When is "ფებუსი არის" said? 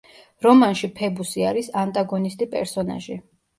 1.01-1.71